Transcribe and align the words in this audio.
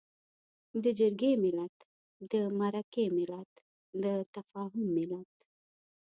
د 0.83 0.85
جرګې 0.99 1.31
ملت، 1.43 1.75
د 2.31 2.33
مرکې 2.59 3.05
ملت، 3.17 3.51
د 4.03 4.05
تفاهم 4.35 4.85
ملت. 4.97 5.33